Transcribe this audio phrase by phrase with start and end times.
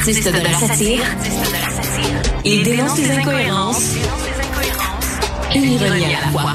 [0.00, 1.02] Artiste de la satire,
[2.42, 3.96] il dénonce les incohérences
[5.54, 6.54] et l'ironie à la fois.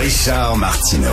[0.00, 1.10] Richard Martineau.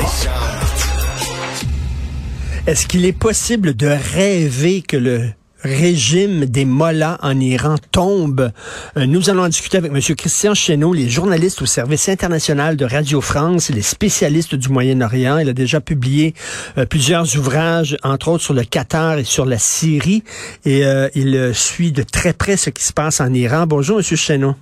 [2.67, 5.29] Est-ce qu'il est possible de rêver que le
[5.61, 8.51] régime des mollahs en Iran tombe.
[8.97, 10.15] Euh, nous allons en discuter avec M.
[10.15, 15.39] Christian Cheneau, les journalistes au service international de Radio France, les spécialistes du Moyen-Orient.
[15.39, 16.33] Il a déjà publié
[16.77, 20.23] euh, plusieurs ouvrages, entre autres sur le Qatar et sur la Syrie,
[20.65, 23.65] et euh, il suit de très près ce qui se passe en Iran.
[23.67, 24.03] Bonjour, M.
[24.03, 24.55] Cheneau.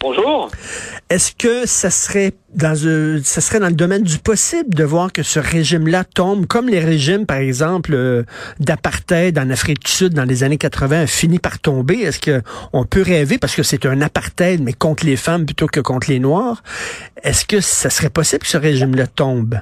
[0.00, 0.50] Bonjour.
[1.10, 6.46] Est-ce que ça serait dans le domaine du possible de voir que ce régime-là tombe,
[6.46, 8.22] comme les régimes, par exemple, euh,
[8.58, 12.00] d'apartheid en Afrique du Sud dans les années 80 a fini par tomber?
[12.00, 15.66] Est-ce que on peut rêver, parce que c'est un apartheid, mais contre les femmes plutôt
[15.66, 16.62] que contre les Noirs,
[17.22, 19.60] est-ce que ça serait possible que ce régime-là tombe?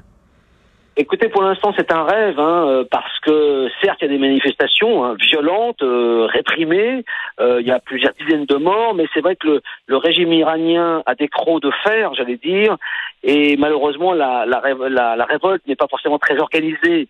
[0.94, 4.18] Écoutez, pour l'instant, c'est un rêve, hein, euh, parce que certes, il y a des
[4.18, 7.02] manifestations hein, violentes, euh, réprimées,
[7.40, 10.30] euh, il y a plusieurs dizaines de morts, mais c'est vrai que le, le, régime
[10.34, 12.76] iranien a des crocs de fer, j'allais dire,
[13.22, 17.08] et malheureusement, la, la, la, la révolte n'est pas forcément très organisée.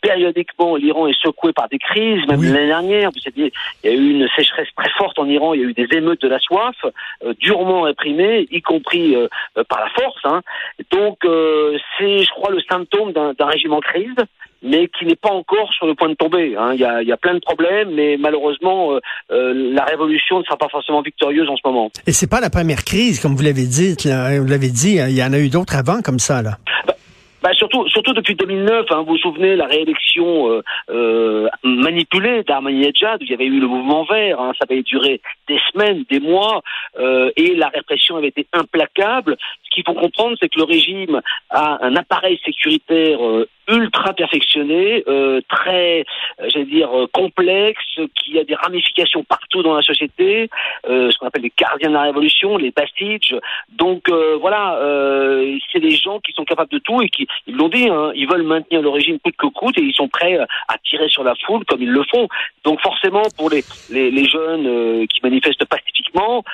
[0.00, 3.52] périodiquement, l'Iran est secoué par des crises, même l'année dernière, vous savez,
[3.84, 5.88] il y a eu une sécheresse très forte en Iran, il y a eu des
[5.96, 6.76] émeutes de la soif,
[7.40, 9.16] durement réprimées, y compris
[9.68, 10.20] par la force.
[10.24, 10.42] Hein.
[10.90, 14.16] Donc, c'est, je crois, le symptôme d'un régime en crise,
[14.62, 16.56] mais qui n'est pas encore sur le point de tomber.
[16.56, 16.72] Hein.
[16.74, 20.68] Il, y a, plein de problèmes, mais malheureusement, euh, euh, la révolution ne sera pas
[20.68, 21.90] forcément victorieuse en ce moment.
[22.06, 23.94] Et c'est pas la première crise, comme vous l'avez dit.
[23.94, 26.58] Vous l'avez dit, il y en a eu d'autres avant comme ça, là.
[27.42, 32.42] Bah, surtout, surtout depuis 2009, hein, vous vous souvenez la réélection euh, euh, manipulée
[33.20, 36.62] il y avait eu le mouvement vert, hein, ça avait duré des semaines, des mois,
[36.98, 39.36] euh, et la répression avait été implacable.
[39.64, 45.04] Ce qu'il faut comprendre, c'est que le régime a un appareil sécuritaire euh, ultra perfectionné,
[45.08, 46.04] euh, très,
[46.40, 50.48] euh, j'allais dire, euh, complexe, qui a des ramifications partout dans la société,
[50.84, 53.36] ce qu'on appelle les gardiens de la révolution, les bastiges.
[53.70, 54.78] Donc voilà,
[55.72, 58.28] c'est des gens qui sont capables de tout et qui, ils l'ont dit, hein, ils
[58.28, 61.34] veulent maintenir le régime coûte que coûte et ils sont prêts à tirer sur la
[61.34, 62.28] foule comme ils le font.
[62.64, 66.44] Donc forcément, pour les, les, jeunes qui manifestent pacifiquement,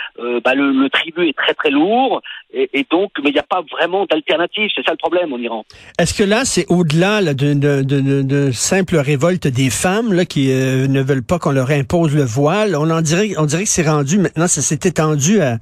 [0.44, 3.62] bah, le, le, tribut est très très lourd et donc, mais il n'y a pas
[3.70, 4.70] vraiment d'alternative.
[4.74, 5.64] C'est ça le problème en Iran.
[5.98, 11.22] Est-ce que là, c'est au-delà de, simple révolte des femmes là, qui euh, ne veulent
[11.22, 12.76] pas qu'on leur impose le voile.
[12.76, 15.58] On en dirait, on dirait que c'est rendu maintenant, ça s'est étendu à,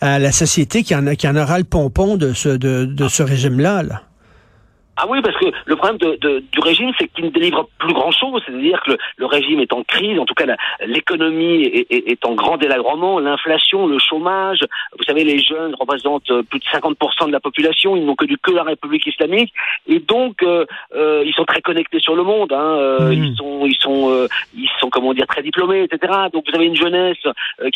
[0.00, 3.82] la société qui en, a, qui en aura le pompon de ce, de, ce régime-là.
[3.82, 4.02] Là.
[5.02, 7.94] Ah oui, parce que le problème de, de, du régime, c'est qu'il ne délivre plus
[7.94, 8.42] grand-chose.
[8.44, 10.44] C'est-à-dire que le, le, régime est en crise, en tout cas
[10.84, 14.60] l'économie est, est, est, en grand délagrement, l'inflation, le chômage.
[14.98, 18.36] Vous savez, les jeunes représentent euh, plus de 50% de la population, ils n'ont connu
[18.42, 19.54] que la République islamique,
[19.86, 22.52] et donc euh, euh, ils sont très connectés sur le monde.
[22.52, 23.12] Hein, euh, mmh.
[23.12, 26.12] Ils sont, ils sont, euh, ils sont, comment dire, très diplômés, etc.
[26.30, 27.24] Donc vous avez une jeunesse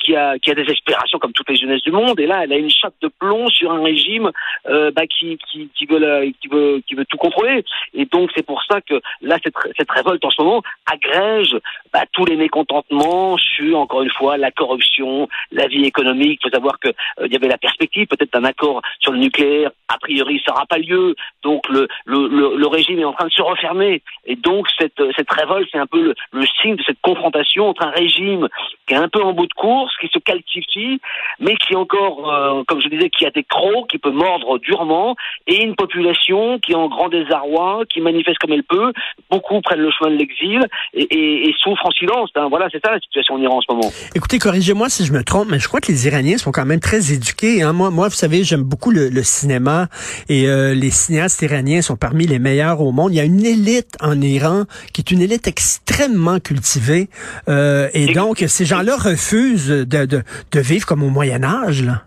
[0.03, 2.53] qui a, qui a des aspirations comme toutes les jeunesses du monde, et là, elle
[2.53, 4.31] a une chape de plomb sur un régime
[4.67, 7.65] bah, qui, qui, qui veut, la, qui veut, qui veut tout contrôler.
[7.93, 11.57] Et donc c'est pour ça que là cette, cette révolte en ce moment agrège
[11.93, 16.41] bah, tous les mécontentements sur encore une fois la corruption, la vie économique.
[16.43, 16.89] Il faut savoir que
[17.21, 19.71] euh, y avait la perspective peut-être d'un accord sur le nucléaire.
[19.89, 21.15] A priori, ça n'aura pas lieu.
[21.43, 24.03] Donc le, le, le, le, régime est en train de se refermer.
[24.27, 27.87] Et donc cette, cette révolte, c'est un peu le, le signe de cette confrontation entre
[27.87, 28.49] un régime
[28.87, 31.01] qui est un peu en bout de course, qui se calcifie,
[31.39, 35.17] mais qui encore, euh, comme je disais, qui a des crocs, qui peut mordre durement,
[35.47, 38.93] et une population qui est en grand désarroi, qui manifeste comme elle peut.
[39.31, 40.61] Beaucoup prennent le chemin de l'exil
[40.93, 42.31] et, et, et, souffrent en silence.
[42.35, 42.49] Hein.
[42.49, 43.91] Voilà, c'est ça la situation en Iran en ce moment.
[44.15, 46.81] Écoutez, corrigez-moi si je me trompe, mais je crois que les Iraniens sont quand même
[46.81, 47.63] très éduqués.
[47.63, 47.73] Hein.
[47.73, 49.89] Moi, moi, vous savez, j'aime beaucoup le, le, cinéma
[50.29, 53.13] et euh, les cinéastes iraniens sont parmi les meilleurs au monde.
[53.13, 57.09] Il y a une élite en Iran qui est une élite extrêmement cultivée
[57.49, 60.23] euh, et, et donc ces gens-là refusent de, de,
[60.53, 61.83] de vivre comme au Moyen Âge.
[61.83, 62.03] Là.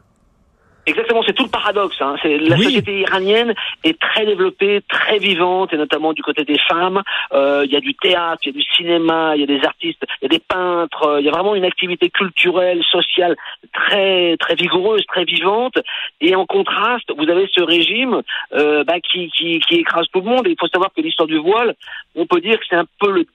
[0.87, 1.97] Exactement, c'est tout le paradoxe.
[2.01, 2.15] Hein.
[2.21, 2.63] C'est la Oui.
[2.63, 3.53] société iranienne
[3.83, 7.03] est très développée, très vivante, et notamment du côté des femmes.
[7.33, 9.63] Euh, Il y a du théâtre, il y a du cinéma, il y a des
[9.65, 11.03] artistes, il y a des peintres.
[11.03, 13.35] euh, Il y a vraiment une activité culturelle, sociale
[13.73, 15.77] très très vigoureuse, très vivante.
[16.21, 18.21] Et en contraste, vous avez ce régime
[18.53, 20.47] euh, bah, qui, qui qui écrase tout le monde.
[20.47, 21.75] Et il faut savoir que l'histoire du voile,
[22.15, 23.25] on peut dire que c'est un peu le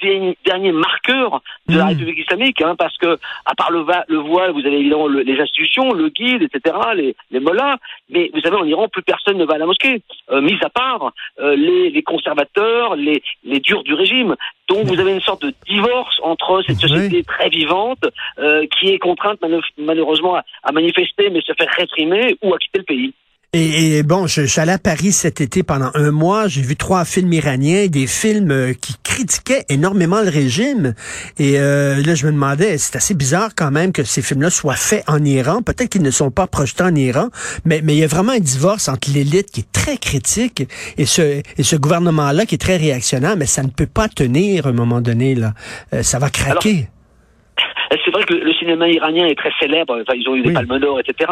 [0.46, 1.88] dernier, marqueur de la Mm.
[1.88, 5.20] République islamique, hein, parce que à part le, va- le voile, vous avez évidemment le-
[5.22, 7.76] les institutions, le guide, etc., les, les mollahs,
[8.10, 10.70] mais vous savez, en Iran, plus personne ne va à la mosquée, euh, mis à
[10.70, 14.34] part euh, les, les conservateurs, les, les durs du régime.
[14.68, 16.88] Donc vous avez une sorte de divorce entre cette Oui.
[16.88, 18.04] société très vivante,
[18.38, 22.58] euh, qui est contrainte mal- malheureusement à, à manifester, mais se faire réprimer ou à
[22.58, 23.12] quitter le pays.
[23.54, 26.48] Et, et bon, je, allé à Paris cet été pendant un mois.
[26.48, 30.94] J'ai vu trois films iraniens, des films qui critiquaient énormément le régime.
[31.38, 34.74] Et euh, là, je me demandais, c'est assez bizarre quand même que ces films-là soient
[34.74, 35.62] faits en Iran.
[35.62, 37.28] Peut-être qu'ils ne sont pas projetés en Iran,
[37.64, 41.06] mais mais il y a vraiment un divorce entre l'élite qui est très critique et
[41.06, 43.36] ce et ce gouvernement-là qui est très réactionnaire.
[43.36, 45.54] Mais ça ne peut pas tenir à un moment donné là.
[45.94, 46.88] Euh, ça va craquer.
[48.04, 50.00] C'est vrai que le cinéma iranien est très célèbre.
[50.00, 50.54] Enfin, ils ont eu des Oui.
[50.54, 51.30] palmes d'or, etc.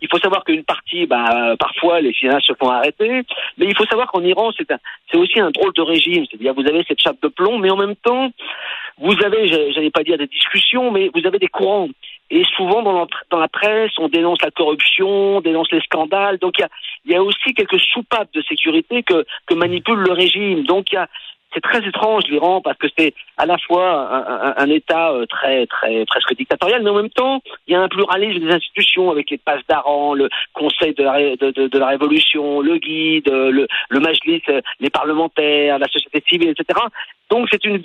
[0.00, 3.22] Il faut savoir qu'une partie, bah, euh, parfois, les cinéastes se font arrêter.
[3.58, 6.24] Mais il faut savoir qu'en Iran, c'est aussi un drôle de régime.
[6.30, 8.30] C'est-à-dire, vous avez cette chape de plomb, mais en même temps,
[8.98, 11.88] vous avez, j'allais pas dire des discussions, mais vous avez des courants.
[12.30, 16.38] Et souvent, dans la, dans la presse, on dénonce la corruption, on dénonce les scandales.
[16.38, 20.12] Donc, il y a, y a aussi quelques soupapes de sécurité que, que manipule le
[20.12, 20.64] régime.
[20.64, 21.08] Donc, il y a,
[21.54, 25.26] c'est très étrange l'Iran parce que c'est à la fois un, un- un État euh,
[25.26, 29.10] très très presque dictatorial, mais en même temps il y a un pluralisme des institutions
[29.10, 33.50] avec les passes d'Aran, le Conseil de la, de- de la Révolution, le guide, euh,
[33.50, 36.78] le, le Majlis, euh, les parlementaires, la société civile, etc.
[37.32, 37.82] Donc c'est une,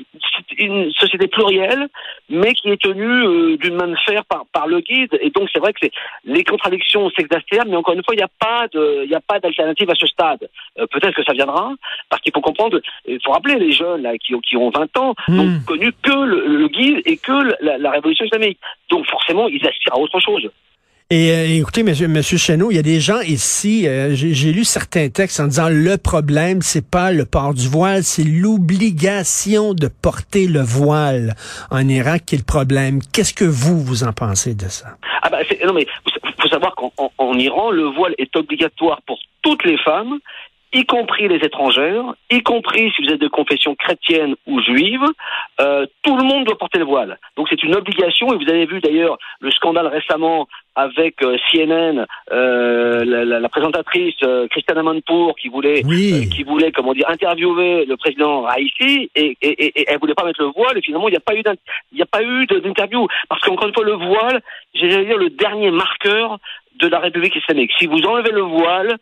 [1.03, 1.87] société plurielle,
[2.29, 5.13] mais qui est tenue euh, d'une main de fer par, par le guide.
[5.21, 5.91] Et donc c'est vrai que c'est,
[6.25, 9.39] les contradictions s'exacerbent, mais encore une fois il n'y a pas de, il a pas
[9.39, 10.43] d'alternative à ce stade.
[10.79, 11.71] Euh, peut-être que ça viendra,
[12.09, 14.97] parce qu'il faut comprendre, il faut rappeler les jeunes là qui, ont- qui ont 20
[14.97, 15.35] ans Hmm.
[15.37, 18.59] n'ont connu que le, le guide et que la, la révolution islamique.
[18.89, 20.49] Donc forcément ils aspirent à autre chose.
[21.09, 24.65] Et euh, écoutez, monsieur, monsieur Chesneau, il y a des gens ici, euh, j'ai lu
[24.65, 29.87] certains textes en disant le problème, c'est pas le port du voile, c'est l'obligation de
[29.87, 31.35] porter le voile
[31.71, 32.99] en Iran qui est le problème.
[33.13, 34.97] Qu'est-ce que vous, vous en pensez de ça?
[35.21, 35.87] Ah bah non mais
[36.41, 40.19] faut savoir qu'en en- en Iran le voile est obligatoire pour toutes les femmes,
[40.73, 45.01] y compris les étrangères, y compris si vous êtes de confession chrétienne ou juive,
[45.61, 47.17] euh, tout le monde doit porter le voile.
[47.37, 52.05] Donc c'est une obligation et vous avez vu d'ailleurs le scandale récemment avec euh, CNN,
[52.31, 56.25] euh, la, la- la présentatrice euh, Christiane Amanpour qui voulait Oui.
[56.27, 60.13] euh, qui voulait comment dire interviewer le président Raisi et, et, et, et elle voulait
[60.13, 61.55] pas mettre le voile et finalement il n'y a pas eu d'in-
[61.91, 64.41] il n'y a pas eu de- d'interview parce qu'encore une fois le voile
[64.75, 66.37] j'allais dire le dernier marqueur
[66.75, 68.97] de la République islamique si vous enlevez le voile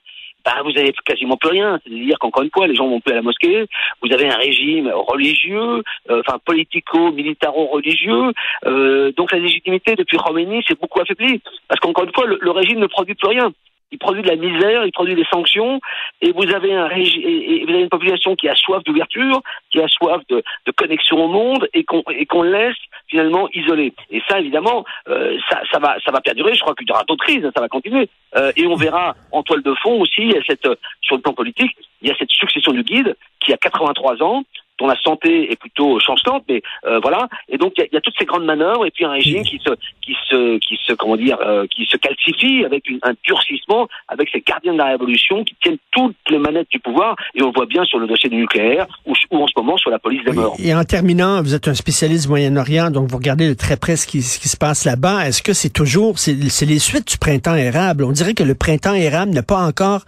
[0.46, 1.80] bah, vous avez quasiment plus rien.
[1.84, 3.66] C'est-à-dire qu'encore une fois, les gens vont plus à la mosquée.
[4.02, 8.32] Vous avez un régime religieux, euh, enfin politico-militaro-religieux.
[8.66, 11.42] Euh, donc la légitimité depuis Khomeini s'est beaucoup affaiblie.
[11.68, 13.52] Parce qu'encore une fois, le, le régime ne produit plus rien.
[13.92, 15.80] Il produit de la misère, il produit des sanctions,
[16.22, 19.42] et vous avez un et, vous avez une population qui a soif d'ouverture,
[19.72, 20.44] qui a soif de,
[20.76, 22.76] connexion au monde, et qu'on laisse
[23.08, 23.94] finalement isolé.
[24.10, 26.54] Et ça, évidemment, euh, ça, ça va ça va perdurer.
[26.56, 28.10] Je crois qu'il y aura d'autres crises, hein, ça va continuer.
[28.36, 31.16] Euh, et on verra en toile de fond aussi, il y a cette, euh, sur
[31.16, 31.72] le plan politique,
[32.02, 33.16] il y a cette succession du guide
[33.46, 34.44] qui a 83 ans,
[34.78, 37.30] dont la santé est plutôt chancelante, mais euh, voilà.
[37.48, 39.58] Et donc il y, y a toutes ces grandes manœuvres et puis un régime qui
[39.66, 39.70] se,
[40.02, 44.28] qui se, qui se, comment dire, euh, qui se calcifie avec une- un durcissement, avec
[44.34, 47.16] ces gardiens de la révolution qui tiennent toutes les manettes du pouvoir.
[47.36, 49.92] Et on voit bien sur le dossier du nucléaire ou, ou en ce moment sur
[49.92, 50.38] la police des Oui.
[50.40, 50.58] morts.
[50.62, 53.96] Et en terminant, vous êtes un spécialiste du Moyen-Orient, donc vous regardez de très près
[53.96, 55.26] ce qui, ce qui se passe là-bas.
[55.26, 58.04] Est-ce que c'est toujours, c'est les suites du printemps érable?
[58.04, 60.02] On dirait que le printemps érable n'a pas encore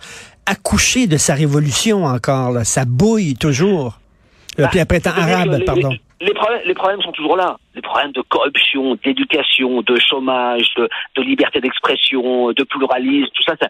[0.47, 2.51] accouché de sa révolution encore.
[2.51, 2.63] là.
[2.63, 3.99] Ça bouille toujours.
[4.57, 5.93] Le Bah, printemps C'est-à-dire arabe, les- pardon.
[6.19, 7.57] Les, problèmes, les problèmes sont toujours là.
[7.75, 13.55] Les problèmes de corruption, d'éducation, de chômage, de, de liberté d'expression, de pluralisme, tout ça,
[13.61, 13.67] ça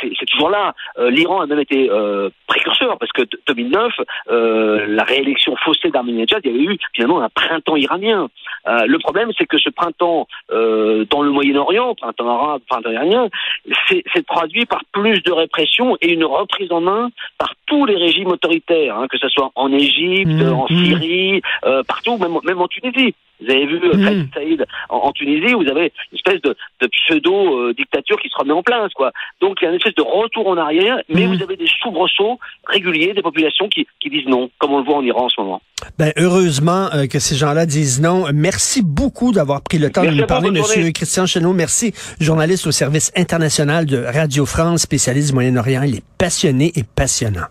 [0.00, 0.74] c'est toujours là.
[0.98, 3.92] Euh, L'Iran a même été euh, précurseur parce que d- 2009,
[4.30, 8.28] euh, la réélection faussée d'Ahmadinejad, il y avait eu finalement un printemps iranien.
[8.68, 13.28] Euh, le problème, c'est que ce printemps euh, dans le Moyen-Orient, printemps arabe, printemps iranien,
[13.88, 17.96] c'est c'est traduit par plus de répression et une reprise en main par tous les
[17.96, 20.66] régimes autoritaires, hein, que ce soit en Égypte, Mmh, en.
[20.68, 23.14] Syrie, euh, partout, même, même en Tunisie.
[23.38, 24.28] Vous avez vu euh, Mhm.
[24.32, 28.62] Saïd en, en Tunisie, vous avez une espèce de, de pseudo-dictature qui se remet en
[28.62, 29.12] place, quoi.
[29.42, 31.36] Donc il y a une espèce de retour en arrière, mais Mhm.
[31.36, 34.96] vous avez des soubresauts réguliers des populations qui, qui disent non, comme on le voit
[34.96, 35.60] en Iran en ce moment.
[35.98, 38.24] Ben, heureusement euh, que ces gens-là disent non.
[38.32, 40.92] Merci beaucoup d'avoir pris le temps Merci de nous parler, Monsieur journée.
[40.92, 41.52] Christian Chenot.
[41.52, 45.82] Merci, journaliste au service international de Radio France, spécialiste du Moyen-Orient.
[45.82, 47.46] Il est passionné et passionnant.